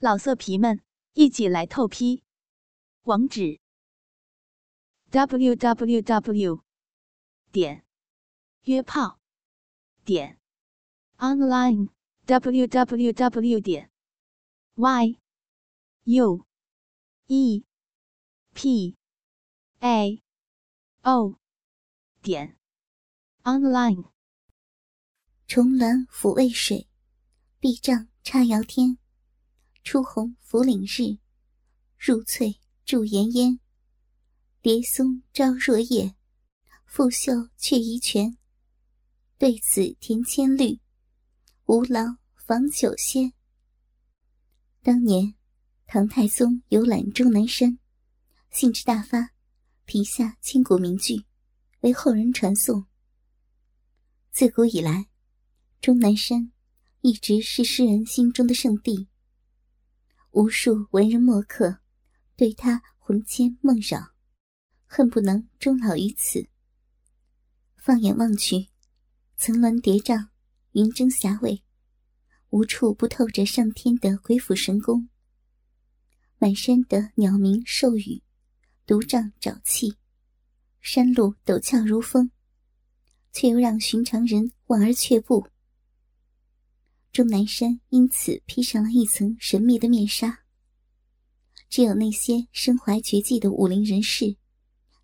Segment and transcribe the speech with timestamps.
[0.00, 0.80] 老色皮们，
[1.14, 2.22] 一起来透批！
[3.02, 3.58] 网址
[5.10, 6.62] ：w w w
[7.50, 7.84] 点
[8.62, 9.18] 约炮
[10.04, 10.38] 点
[11.16, 11.88] online
[12.26, 13.90] w w w 点
[14.76, 15.18] y
[16.04, 16.46] u
[17.26, 17.64] e
[18.54, 18.96] p
[19.80, 20.22] a
[21.02, 21.40] o
[22.22, 22.56] 点
[23.42, 24.12] online。
[25.48, 26.86] 重峦抚渭水，
[27.58, 28.96] 碧帐插瑶天。
[29.90, 31.16] 出红拂岭日，
[31.96, 33.58] 入翠驻岩烟。
[34.60, 36.14] 蝶松朝若夜，
[36.84, 38.36] 复秀却宜泉。
[39.38, 40.78] 对此田千绿，
[41.64, 43.32] 无劳访九仙。
[44.82, 45.34] 当年
[45.86, 47.78] 唐太宗游览终南山，
[48.50, 49.30] 兴致大发，
[49.86, 51.24] 题下千古名句，
[51.80, 52.84] 为后人传颂。
[54.32, 55.08] 自古以来，
[55.80, 56.52] 终南山
[57.00, 59.08] 一直是诗人心中的圣地。
[60.38, 61.80] 无数文人墨客
[62.36, 64.12] 对他魂牵梦绕，
[64.86, 66.48] 恨不能终老于此。
[67.74, 68.68] 放眼望去，
[69.36, 70.28] 层峦叠嶂，
[70.74, 71.64] 云蒸霞蔚，
[72.50, 75.08] 无处不透着上天的鬼斧神工。
[76.38, 78.22] 满山的鸟鸣兽语，
[78.86, 79.96] 独瘴沼气，
[80.80, 82.30] 山路陡峭如峰，
[83.32, 85.48] 却又让寻常人望而却步。
[87.12, 90.44] 终南山因此披上了一层神秘的面纱。
[91.68, 94.36] 只有那些身怀绝技的武林人士，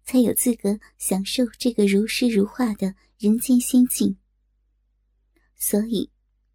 [0.05, 4.17] 才有资格享受这个如诗如画的人间仙境。
[5.57, 6.11] 所以，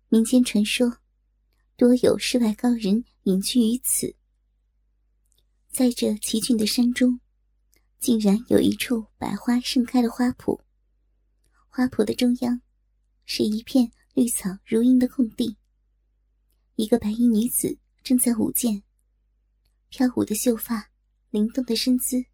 [0.07, 0.97] 民间传说
[1.75, 4.15] 多有世外高人隐居于此。
[5.67, 7.19] 在这奇峻的山中，
[7.99, 10.59] 竟然有一处百花盛开的花圃。
[11.67, 12.61] 花圃的中央，
[13.25, 13.91] 是一片。
[14.15, 15.55] 绿草如茵的空地，
[16.75, 18.83] 一个白衣女子正在舞剑。
[19.89, 20.91] 飘舞的秀发，
[21.29, 22.25] 灵动的身姿，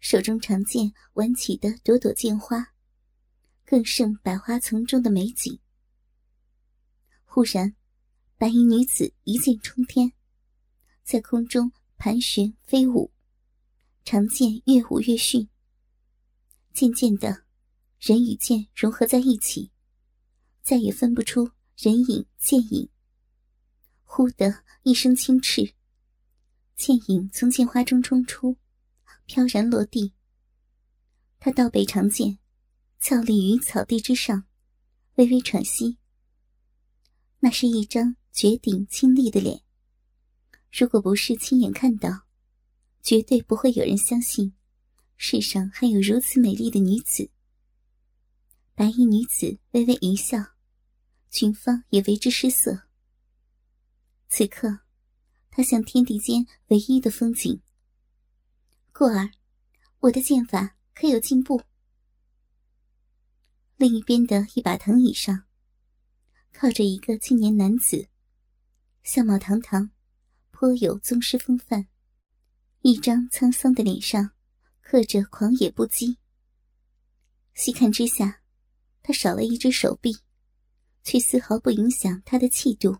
[0.00, 2.72] 手中长剑挽起的朵朵剑花，
[3.64, 5.58] 更胜百花丛中的美景。
[7.24, 7.74] 忽然，
[8.38, 10.12] 白衣女子一剑冲天，
[11.02, 13.12] 在空中盘旋飞舞，
[14.04, 15.48] 长剑越舞越迅。
[16.72, 17.44] 渐渐的，
[17.98, 19.70] 人与剑融合在一起。
[20.66, 22.88] 再也分不出人影剑影。
[24.02, 25.74] 忽的一声轻叱，
[26.74, 28.56] 剑影从剑花中冲出，
[29.26, 30.12] 飘然落地。
[31.38, 32.40] 他倒背长剑，
[32.98, 34.42] 翘立于草地之上，
[35.14, 35.98] 微微喘息。
[37.38, 39.62] 那是一张绝顶清丽的脸。
[40.72, 42.26] 如果不是亲眼看到，
[43.04, 44.52] 绝对不会有人相信，
[45.16, 47.30] 世上还有如此美丽的女子。
[48.74, 50.55] 白衣女子微微一笑。
[51.36, 52.88] 群芳也为之失色。
[54.30, 54.78] 此刻，
[55.50, 57.60] 他像天地间唯一的风景。
[58.90, 59.30] 故儿，
[59.98, 61.60] 我的剑法可有进步？
[63.76, 65.44] 另一边的一把藤椅上，
[66.54, 68.08] 靠着一个青年男子，
[69.02, 69.90] 相貌堂堂，
[70.52, 71.86] 颇有宗师风范，
[72.80, 74.30] 一张沧桑的脸上
[74.80, 76.16] 刻着狂野不羁。
[77.52, 78.40] 细看之下，
[79.02, 80.16] 他少了一只手臂。
[81.06, 82.98] 却丝毫不影响他的气度。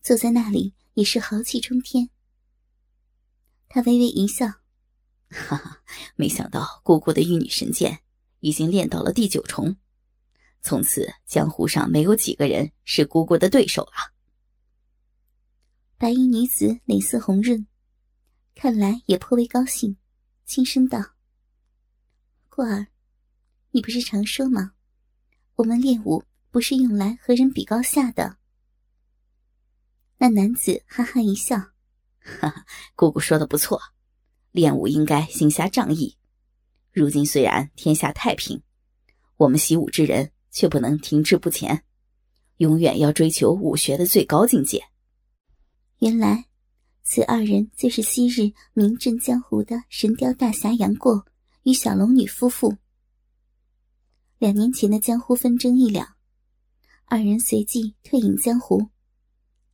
[0.00, 2.08] 坐在那里也是豪气冲天。
[3.68, 4.46] 他微微一笑
[5.28, 5.82] ：“哈哈，
[6.14, 7.98] 没想到姑姑的玉女神剑
[8.38, 9.76] 已经练到了第九重，
[10.62, 14.14] 从此江湖上没有几个人是姑姑的对手了。”
[15.98, 17.66] 白衣女子脸色红润，
[18.54, 19.96] 看来也颇为高兴，
[20.46, 21.16] 轻声道
[22.48, 22.86] ：“过儿，
[23.72, 24.74] 你不是常说吗？
[25.56, 26.22] 我们练武。”
[26.54, 28.36] 不是用来和人比高下的。
[30.18, 31.56] 那男子哈哈一笑
[32.22, 33.80] ：“哈哈，姑姑说的不错，
[34.52, 36.16] 练武应该行侠仗义。
[36.92, 38.62] 如今虽然天下太平，
[39.36, 41.82] 我们习武之人却不能停滞不前，
[42.58, 44.84] 永远要追求武学的最高境界。”
[45.98, 46.46] 原来，
[47.02, 51.26] 此二人就是昔日名震江湖的神雕大侠杨过
[51.64, 52.76] 与小龙女夫妇。
[54.38, 56.13] 两年前的江湖纷争一了。
[57.06, 58.88] 二人随即退隐江湖，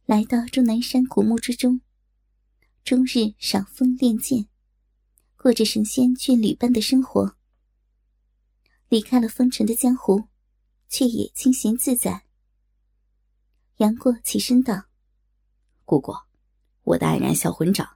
[0.04, 1.80] 来到终南山古墓之中，
[2.84, 4.48] 终日赏风练剑，
[5.36, 7.36] 过着神仙眷侣般的生活。
[8.88, 10.24] 离开了风尘的江湖，
[10.88, 12.24] 却也清闲自在。
[13.76, 14.86] 杨过起身道
[15.86, 16.12] ：“姑姑，
[16.82, 17.88] 我的黯然销魂掌，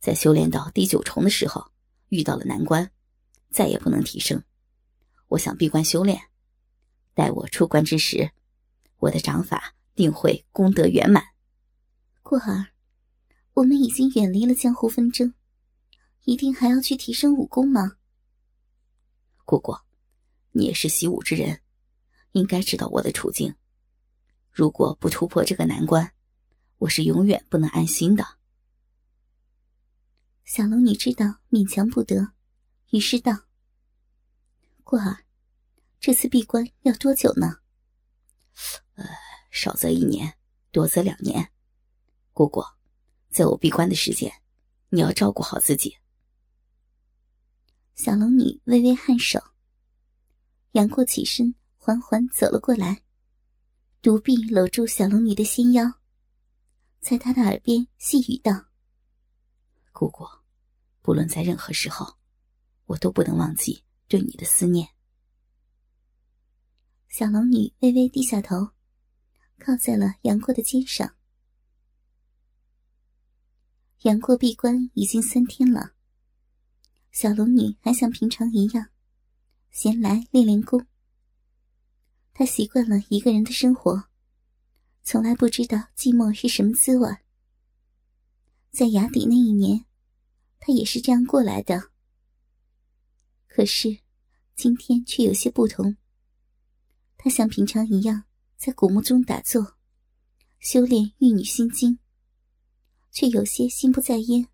[0.00, 1.70] 在修炼到第九重的时候
[2.08, 2.90] 遇到了难关，
[3.50, 4.42] 再也不能提升。
[5.28, 6.18] 我想闭关修炼，
[7.14, 8.32] 待我出关之时。”
[9.00, 11.24] 我的掌法定会功德圆满，
[12.22, 12.68] 过儿，
[13.54, 15.32] 我们已经远离了江湖纷争，
[16.24, 17.96] 一定还要去提升武功吗？
[19.46, 19.74] 姑姑，
[20.52, 21.62] 你也是习武之人，
[22.32, 23.54] 应该知道我的处境。
[24.50, 26.12] 如果不突破这个难关，
[26.76, 28.38] 我是永远不能安心的。
[30.44, 32.32] 小龙女知道勉强不得，
[32.90, 33.46] 于是道
[34.84, 35.24] ：“过儿，
[35.98, 37.56] 这次闭关要多久呢
[39.00, 39.08] ？”“呃，
[39.50, 40.34] 少则一年，
[40.70, 41.50] 多则两年。
[42.34, 42.62] 姑姑，
[43.30, 44.30] 在我闭关的时间，
[44.90, 45.96] 你要照顾好自己。”
[47.96, 49.40] 小龙女微微颔首，
[50.72, 53.02] 杨过起身，缓缓走了过来，
[54.02, 55.94] 独臂搂住小龙女的纤腰，
[57.00, 58.66] 在她的耳边细语道
[59.92, 60.26] ：“姑姑，
[61.00, 62.18] 不论在任何时候，
[62.84, 64.88] 我都不能忘记对你的思念。”
[67.08, 68.70] 小龙女微微低下头，
[69.60, 71.14] 靠在了杨过的肩上。
[74.00, 75.92] 杨过闭关已经三天了。
[77.12, 78.88] 小龙女还像平常一样，
[79.70, 80.86] 闲来练练功。
[82.32, 84.04] 她习惯了一个人的生活，
[85.02, 87.08] 从来不知道寂寞是什么滋味。
[88.70, 89.84] 在崖底那一年，
[90.58, 91.90] 她也是这样过来的。
[93.48, 93.98] 可是，
[94.54, 95.96] 今天却有些不同。
[97.18, 98.24] 她像平常一样
[98.60, 99.78] 在古墓中打坐，
[100.58, 101.94] 修炼《玉女心经》，
[103.10, 104.48] 却有些心不在焉。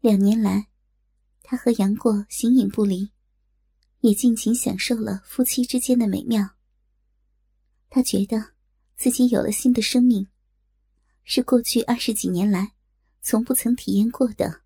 [0.00, 0.68] 两年来。
[1.42, 3.10] 他和杨过形影不离，
[4.00, 6.56] 也尽情享受了夫妻之间的美妙。
[7.88, 8.52] 他觉得
[8.96, 10.26] 自己有了新的生命，
[11.24, 12.72] 是过去二十几年来
[13.22, 14.62] 从不曾体验过的。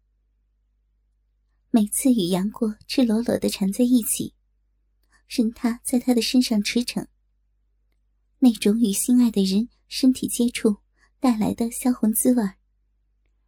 [1.71, 4.35] 每次与杨过赤裸裸的缠在一起，
[5.29, 7.07] 任他在他的身上驰骋，
[8.45, 10.79] 那种与心爱的人身体接触
[11.21, 12.43] 带来的销魂滋味，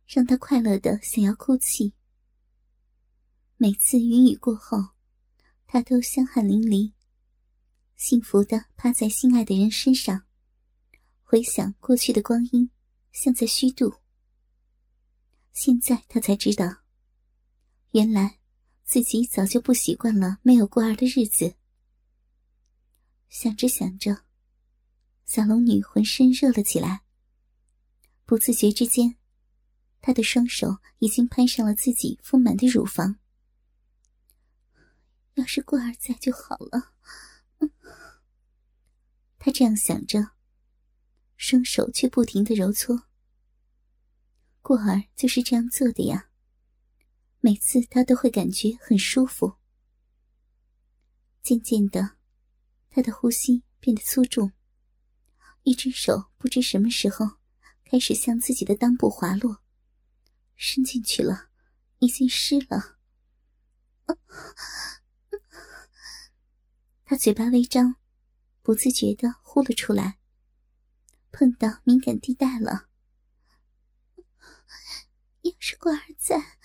[0.06, 1.94] 让他快乐的想要哭泣。
[3.56, 4.90] 每次云雨过后，
[5.66, 6.92] 他都香汗淋漓，
[7.96, 10.26] 幸福的趴在心爱的人身上，
[11.24, 12.70] 回想过去的光阴，
[13.10, 13.94] 像在虚度。
[15.52, 16.82] 现在他才知道，
[17.90, 18.38] 原来
[18.84, 21.56] 自己早就不习惯了没有过儿的日子。
[23.28, 24.22] 想着想着，
[25.26, 27.02] 小龙女浑身热了起来，
[28.24, 29.16] 不自觉之间，
[30.00, 33.18] 她的双手已经攀上了自己丰满的乳房。
[35.34, 36.92] 要是过儿在就好了，
[39.38, 40.30] 他这样想着，
[41.36, 43.04] 双手却不停的揉搓。
[44.62, 46.30] 过儿就是这样做的呀，
[47.40, 49.56] 每次他都会感觉很舒服。
[51.42, 52.16] 渐渐的，
[52.88, 54.52] 他的呼吸变得粗重，
[55.64, 57.38] 一只手不知什么时候
[57.84, 59.62] 开始向自己的裆部滑落，
[60.54, 61.48] 伸进去了，
[61.98, 62.98] 已经湿了。
[67.04, 67.96] 他嘴巴微张，
[68.62, 70.18] 不自觉的呼了出来。
[71.32, 72.88] 碰到敏感地带了。
[75.42, 76.58] 要是官儿在，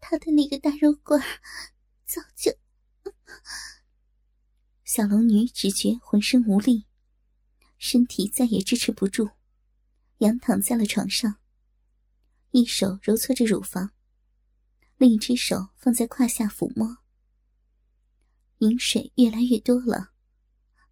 [0.00, 1.20] 他的那个大肉棍
[2.04, 2.58] 早就
[4.84, 6.86] 小龙女只觉浑身无力，
[7.88, 9.30] 身体再也支持不住，
[10.18, 11.36] 仰躺在了床上，
[12.50, 13.92] 一手揉搓着乳房，
[14.96, 16.98] 另一只手放在胯下抚摸。
[18.58, 20.10] 饮水越来越多了，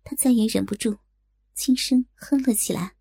[0.04, 1.00] 他再也忍不住，
[1.52, 2.94] 轻声哼了起来。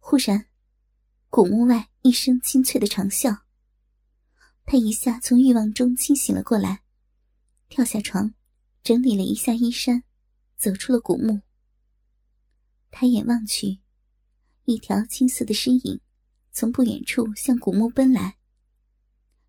[0.00, 0.48] 忽然，
[1.36, 3.40] 古墓外一声清脆的长啸，
[4.64, 6.80] 他一下从欲望中清醒了过来，
[7.68, 8.32] 跳下床，
[8.82, 10.02] 整理了一下衣衫，
[10.56, 11.42] 走出了古墓。
[12.90, 13.80] 抬眼望去，
[14.64, 16.00] 一条青色的身影
[16.52, 18.38] 从不远处向古墓奔来。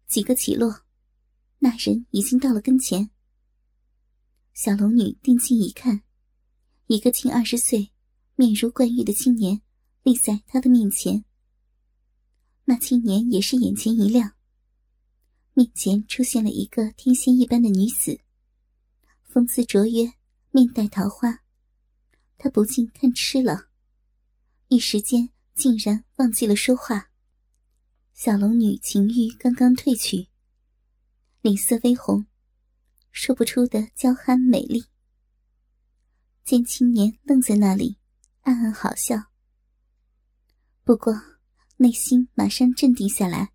[0.07, 0.81] 几个起落，
[1.59, 3.11] 那人已经到了跟前。
[4.53, 6.01] 小龙女定睛一看，
[6.87, 7.93] 一个近二十岁、
[8.35, 9.61] 面如冠玉的青年
[10.03, 11.23] 立在她的面前。
[12.69, 14.33] 那青年也是眼前一亮，
[15.53, 18.19] 面前出现了一个天仙一般的女子，
[19.23, 20.11] 风姿卓约，
[20.51, 21.45] 面带桃花。
[22.37, 23.69] 他不禁看痴了，
[24.67, 27.09] 一时间竟然忘记了说话。
[28.13, 30.27] 小龙女情欲刚刚褪去，
[31.39, 32.27] 脸色微红，
[33.13, 34.83] 说不出的娇憨美丽。
[36.43, 37.97] 见青年愣在那里，
[38.41, 39.31] 暗暗好笑。
[40.83, 41.13] 不过
[41.79, 43.53] 内心马上镇定下来，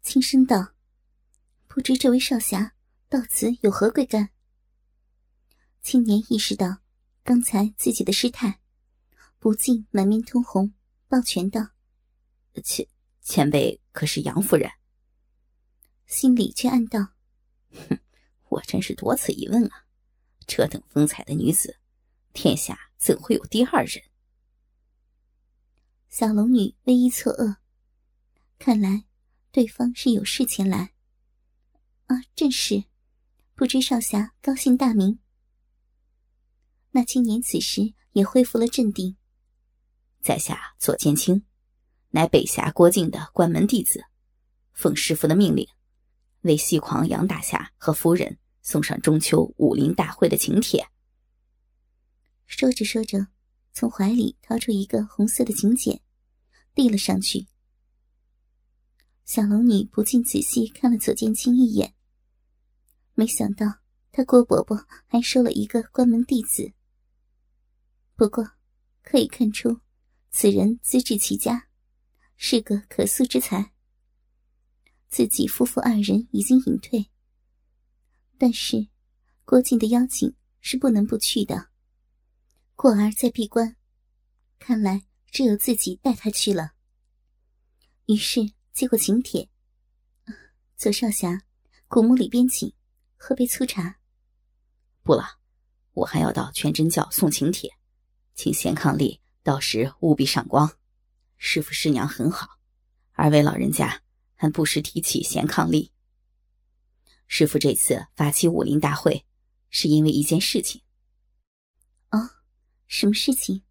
[0.00, 0.74] 轻声道
[1.66, 2.72] ：“不知这位少侠
[3.08, 4.30] 到此有何贵干？
[5.82, 6.78] 青年意识到
[7.24, 8.60] 刚才自己的失态，
[9.40, 10.72] 不禁满面通红，
[11.08, 11.70] 抱拳道
[12.62, 12.86] ：“前
[13.20, 14.70] 前辈可是杨夫人？”
[16.06, 17.08] 心里却暗道
[17.74, 17.98] ：“哼，
[18.50, 19.84] 我真是多此一问啊！
[20.46, 21.80] 这等风采的女子，
[22.32, 24.00] 天下怎会有第二人？”
[26.08, 27.56] 小龙女微一错愕，
[28.58, 29.04] 看来
[29.50, 30.94] 对方是有事前来。
[32.06, 32.84] 啊，正是，
[33.54, 35.18] 不知少侠高姓大名？
[36.90, 39.16] 那青年此时也恢复了镇定。
[40.20, 41.44] 在下左剑清，
[42.10, 44.04] 乃北侠郭靖的关门弟子，
[44.72, 45.68] 奉师傅的命令。
[46.42, 50.86] 为戏狂杨大侠和夫人送上中秋武林大会的请帖。
[52.46, 53.28] 说着说着，
[53.72, 56.02] 从怀里掏出一个红色的请柬，
[56.74, 57.48] 递了上去。
[59.24, 61.94] 小龙女不禁仔细看了左剑清一眼，
[63.14, 63.80] 没想到
[64.12, 66.72] 他郭伯伯还收了一个关门弟子。
[68.14, 68.52] 不过，
[69.02, 69.80] 可以看出，
[70.30, 71.68] 此人资质齐家，
[72.36, 73.72] 是个可塑之才。
[75.08, 77.06] 自己夫妇二人已经隐退，
[78.36, 78.88] 但是
[79.44, 81.70] 郭靖的邀请是不能不去的。
[82.76, 83.76] 过儿在闭关，
[84.58, 86.72] 看来只有自己带他去了。
[88.06, 89.48] 于是接过请帖，
[90.76, 91.44] 左少侠，
[91.86, 92.74] 古墓里边请，
[93.16, 94.00] 喝杯粗茶。
[95.04, 95.38] 不了，
[95.92, 97.70] 我还要到全真教送请帖，
[98.34, 100.76] 请贤伉俪到时务必赏光。
[101.36, 102.58] 师傅师娘很好，
[103.12, 104.02] 二位老人家。
[104.36, 105.90] 还不时提起贤伉俪。
[107.28, 109.24] 师傅这次发起武林大会，
[109.70, 110.82] 是因为一件事情。
[112.10, 112.28] 哦，
[112.88, 113.62] 什么事情？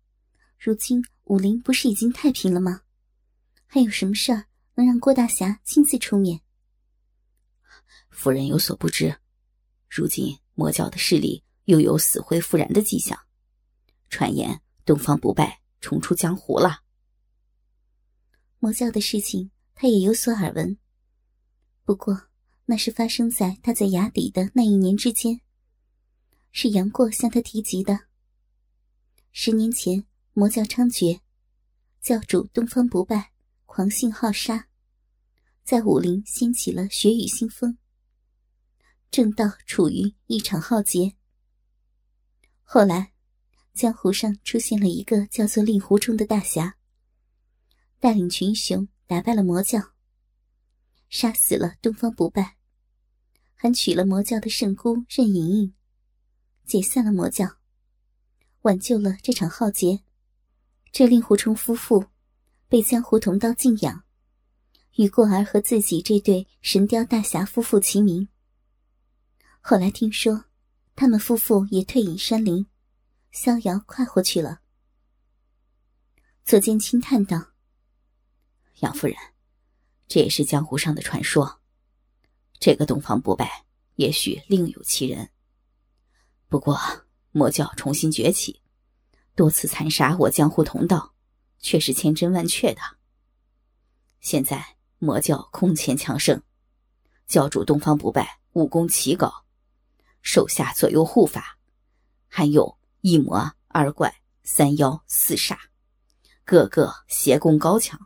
[0.58, 2.84] 如今武林不是已经太平了吗？
[3.68, 6.42] 还有什么事儿能让郭大侠亲自出面？
[8.10, 9.18] 夫人有所不知，
[9.90, 13.20] 如今魔教的势力又有死灰复燃的迹象，
[14.10, 16.82] 传言东方不败重出江湖了。
[18.60, 19.50] 魔教的事情。
[19.76, 20.78] 他也有所耳闻，
[21.84, 22.28] 不过
[22.66, 25.42] 那是发生在他在崖底的那一年之间。
[26.52, 28.02] 是杨过向他提及的。
[29.32, 31.20] 十年前魔教猖獗，
[32.02, 33.33] 教主东方不败
[33.76, 34.68] 狂性好杀，
[35.64, 37.80] 在武林掀起了血雨腥风。
[39.10, 41.16] 正道处于一场浩劫。
[42.62, 43.14] 后来，
[43.74, 46.78] 江湖上出现了一个叫做令狐冲的大侠，
[48.00, 48.88] 带领群雄。
[49.08, 49.94] 打败了魔教，
[51.10, 52.58] 杀死了东方不败，
[53.56, 55.74] 还娶了魔教的圣姑任盈盈，
[56.64, 57.58] 解散了魔教，
[58.62, 60.04] 挽救了这场浩劫。
[60.92, 62.06] 这令狐冲夫妇
[62.74, 64.04] 被江湖同道敬仰，
[64.96, 68.28] 与过儿和自己这对神雕大侠夫妇齐名。
[69.62, 70.46] 后来听说，
[70.96, 72.66] 他们夫妇也退隐山林，
[73.30, 74.62] 逍遥快活去了。
[76.44, 77.52] 左剑轻叹道。
[78.80, 79.16] 杨夫人，
[80.08, 81.62] 这也是江湖上的传说。
[82.58, 85.30] 这个东方不败，也许另有其人。
[86.48, 86.76] 不过
[87.30, 88.64] 魔教重新崛起，
[89.36, 91.13] 多次残杀我江湖同道，
[91.64, 92.82] 却是千真万确的。
[94.20, 96.44] 现在魔教空前强盛，
[97.26, 99.46] 教主东方不败武功奇高，
[100.22, 101.58] 手下左右护法，
[102.28, 105.58] 还有一魔二怪三妖四煞，
[106.46, 108.00] 个个邪功高强。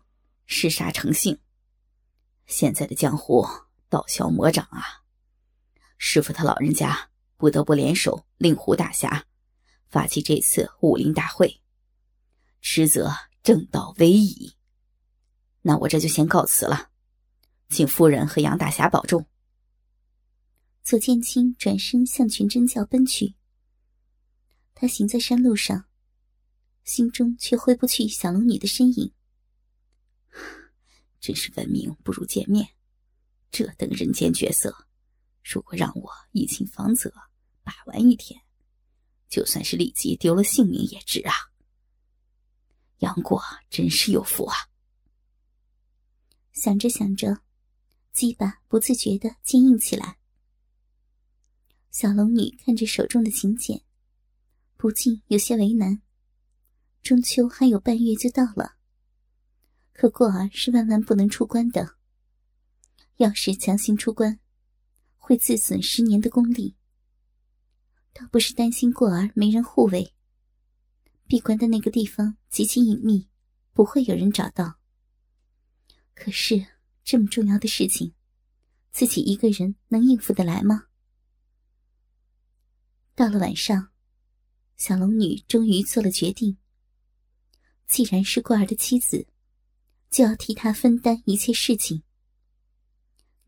[0.50, 1.38] 嗜杀成性，
[2.46, 3.46] 现在的江湖
[3.90, 5.04] 道消魔掌啊！
[5.98, 9.26] 师傅他老人家不得不联手令狐大侠，
[9.90, 11.60] 发起这次武林大会，
[12.62, 13.14] 实则
[13.48, 14.58] 正道危矣。
[15.62, 16.90] 那我这就先告辞了，
[17.70, 19.26] 请夫人和杨大侠保重。
[20.84, 23.36] 左剑清转身向全真教奔去，
[24.76, 25.86] 他行在山路上，
[26.84, 29.14] 心中却挥不去小龙女的身影。
[31.22, 32.68] 真是闻名不如见面，
[33.50, 34.76] 这等人间绝色，
[35.42, 37.14] 如果让我一亲芳泽，
[37.64, 38.42] 把玩一天，
[39.30, 41.34] 就算是立即丢了性命也值啊！
[43.00, 44.56] 杨过真是有福啊！
[46.52, 47.42] 想着想着，
[48.12, 50.18] 鸡巴不自觉的坚硬起来。
[51.92, 53.84] 小龙女看着手中的请柬，
[54.76, 56.02] 不禁有些为难。
[57.04, 58.76] 中秋还有半月就到了。
[59.94, 61.96] 可过儿是万万不能出关的。
[63.18, 64.40] 要是强行出关，
[65.18, 66.76] 会自损十年的功力。
[68.14, 70.14] 倒不是担心过儿没人护卫，
[71.28, 73.28] 闭关的那个地方极其隐秘，
[73.74, 74.80] 不会有人找到。
[76.16, 76.66] 可是
[77.04, 78.14] 这么重要的事情，
[78.92, 80.86] 自己一个人能应付得来吗？
[83.14, 83.90] 到了晚上，
[84.78, 86.58] 小龙女终于做了决定。
[87.88, 89.28] 既然是过儿的妻子，
[90.10, 92.04] 就要替他分担一切事情。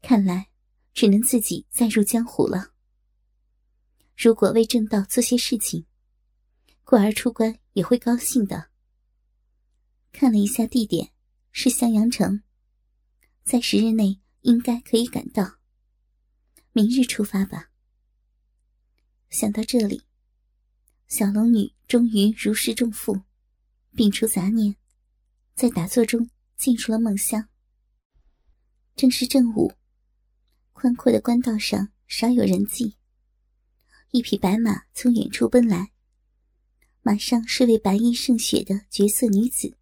[0.01, 0.49] 看来，
[0.93, 2.73] 只能自己再入江湖了。
[4.17, 5.85] 如果为正道做些事情，
[6.89, 8.71] 过儿出关也会高兴的。
[10.11, 11.11] 看了一下地点，
[11.51, 12.41] 是襄阳城，
[13.43, 15.59] 在十日内应该可以赶到。
[16.71, 17.69] 明日出发吧。
[19.29, 20.01] 想到这里，
[21.07, 23.21] 小龙女终于如释重负，
[23.93, 24.75] 摒除杂念，
[25.53, 26.27] 在打坐中
[26.57, 27.49] 进入了梦乡。
[28.95, 29.73] 正是正午，
[30.73, 32.95] 宽阔的官道上少有人迹，
[34.09, 35.91] 一匹白马从远处奔来，
[37.09, 39.75] 马上是位白衣胜雪的绝色女子。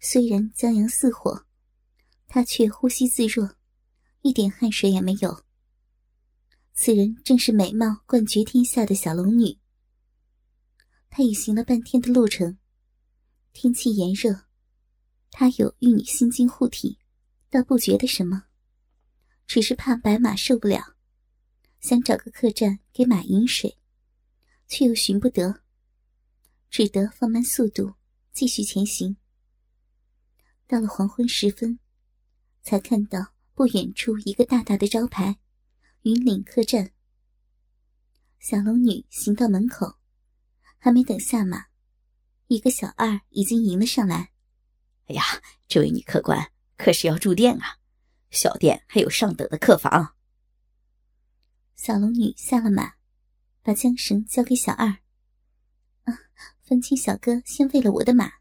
[0.00, 1.44] 虽然骄阳似火，
[2.26, 3.56] 她却呼吸自若，
[4.22, 5.44] 一点汗水也没有。
[6.72, 9.58] 此人正是美貌冠绝天下的小龙女。
[11.10, 12.56] 她已行了半天的路程，
[13.52, 14.46] 天气炎热，
[15.30, 16.96] 她有玉女心经护体，
[17.50, 18.44] 倒不觉得什么，
[19.46, 20.96] 只是怕白马受不了，
[21.80, 23.76] 想找个客栈给马饮水，
[24.66, 25.61] 却又寻不得，
[26.72, 27.96] 只得放慢速度
[28.32, 29.18] 继续前行。
[30.66, 31.78] 到了黄昏时分，
[32.62, 35.38] 才看到不远处一个大大的招牌。
[36.00, 36.92] 云岭客栈。
[38.40, 39.98] 小龙女行到门口，
[40.78, 41.66] 还没等下马，
[42.46, 44.32] 一个小二已经迎了上来。
[45.08, 45.22] 哎呀，
[45.68, 47.80] 这位女客官可是要住店啊？
[48.30, 50.16] 小店还有上等的客房。
[51.76, 52.94] 小龙女下了马，
[53.60, 54.88] 把缰绳交给小二。
[56.04, 56.18] 啊，
[56.72, 58.32] 烦请小哥先喂了我的马。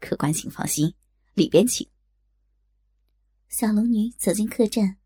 [0.00, 0.92] 客官请放心，
[1.34, 1.88] 里边请。
[3.48, 4.96] 小龙女走进客栈。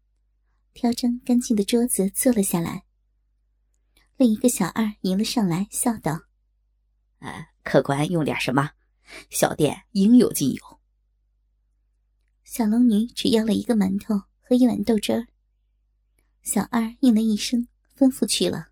[0.73, 2.87] 挑张干净的桌子坐了下来。
[4.17, 6.23] 另一个小二迎了上来，笑道
[7.21, 8.71] ：“呃，客官用点什么？
[9.29, 10.81] 小店应有尽有。”
[12.45, 15.27] 小龙女只要了一个馒头和一碗豆汁儿。
[16.43, 18.71] 小二应了一声，吩咐去了。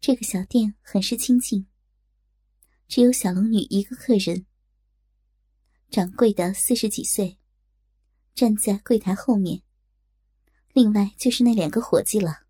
[0.00, 1.66] 这个小店很是清静，
[2.94, 4.46] 只有小龙女一个客人。
[5.90, 7.40] 掌柜的四十几岁，
[8.36, 9.64] 站在柜台后面。
[10.72, 12.44] 另外就是那两个伙计了。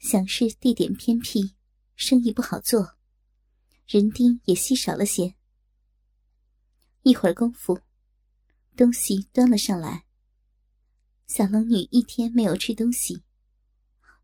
[0.00, 1.54] 想是地点偏僻，
[1.94, 2.96] 生意不好做，
[3.86, 5.36] 人丁也稀少了些。
[7.02, 7.78] 一会儿功夫，
[8.76, 10.04] 东西端了上来。
[11.28, 13.22] 小龙女一天没有吃东西，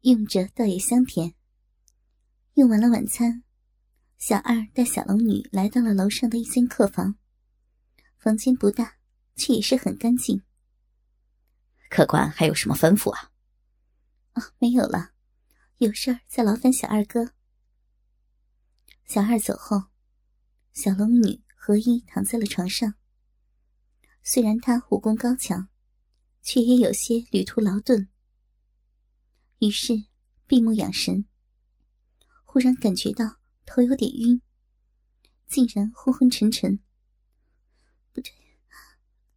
[0.01, 1.37] 用着倒也香甜。
[2.55, 3.45] 用完了晚餐，
[4.19, 7.17] 小二带小龙女来到了楼上的一间客房。
[8.19, 8.97] 房间不大，
[9.37, 10.43] 却也是很干净。
[11.89, 13.31] 客官还有什么吩咐啊？
[14.35, 15.13] 哦，没有了，
[15.77, 17.33] 有事儿再劳烦小二哥。
[19.07, 19.85] 小二走后，
[20.73, 22.95] 小龙女合衣躺在了床上。
[24.25, 25.69] 虽然她武功高强，
[26.43, 28.09] 却也有些旅途劳顿。
[29.61, 30.07] 于是
[30.49, 31.25] 闭目养神，
[32.45, 34.41] 忽然感觉到头有点晕，
[35.47, 36.79] 竟然昏昏沉沉。
[38.13, 38.33] 不对，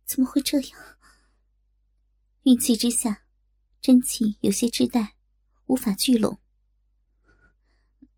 [0.06, 0.80] 怎么会这样？
[2.44, 3.26] 运气之下，
[3.82, 5.16] 真气有些滞带，
[5.66, 6.40] 无法聚拢。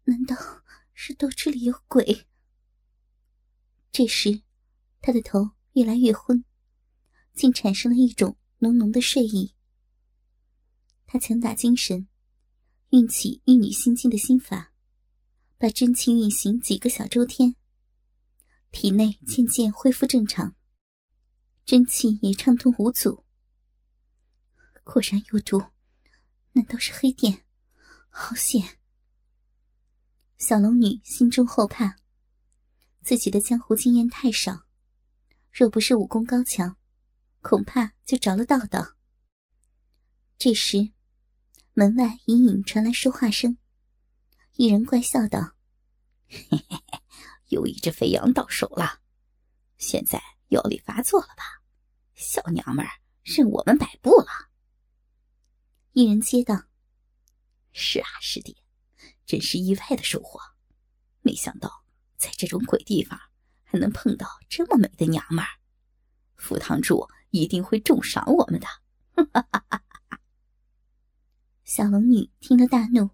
[0.04, 0.36] 难道
[0.93, 2.28] 是斗志里有鬼？
[3.91, 4.43] 这时，
[5.02, 6.45] 他的头越来越昏，
[7.34, 9.56] 竟产生了一种浓浓的睡意。
[11.06, 12.08] 他强打精神，
[12.89, 14.72] 运起玉女心经的心法，
[15.57, 17.55] 把真气运行几个小周天，
[18.71, 20.55] 体内渐渐恢复正常，
[21.65, 23.23] 真气也畅通无阻。
[24.83, 25.63] 果然有毒，
[26.51, 27.45] 难道是黑店？
[28.09, 28.77] 好险！
[30.37, 31.95] 小龙女心中后怕，
[33.01, 34.65] 自己的江湖经验太少，
[35.51, 36.75] 若不是武功高强，
[37.41, 38.95] 恐怕就着了道道。
[40.37, 40.91] 这时，
[41.73, 43.57] 门外隐隐传来说话声，
[44.55, 45.55] 一人怪笑道
[46.29, 46.99] ：“嘿嘿嘿，
[47.47, 48.99] 又一只肥羊到手了，
[49.77, 51.63] 现在药力发作了吧？
[52.13, 52.91] 小娘们儿，
[53.23, 54.27] 任我们摆布了。”
[55.93, 56.65] 一人接道
[57.73, 58.55] ：“是啊，师弟，
[59.25, 60.39] 真是意外的收获。
[61.21, 61.83] 没想到
[62.17, 63.19] 在这种鬼地方
[63.63, 65.49] 还能碰到这么美的娘们儿，
[66.35, 68.67] 副堂主一定会重赏我们的。”
[69.33, 69.81] 哈哈哈！
[71.63, 73.09] 小龙女听了大怒，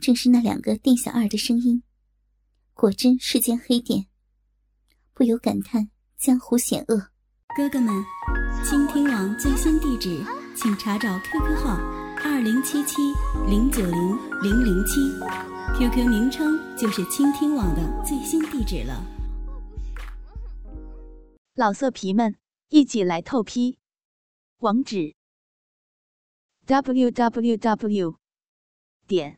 [0.00, 1.82] 正是那两个店小二的声音，
[2.74, 4.06] 果真是间黑店，
[5.12, 7.08] 不由感叹江湖险恶。
[7.56, 8.04] 哥哥们，
[8.64, 11.76] 倾听网最新地址，请查找 QQ 号
[12.22, 13.12] 二零七七
[13.48, 15.00] 零九零零零七
[15.76, 19.04] ，QQ 名称就是倾听网的最新地址了。
[21.54, 22.36] 老色皮们，
[22.68, 23.78] 一起来透批！
[24.58, 25.16] 网址
[26.66, 28.16] ：w w w
[29.08, 29.37] 点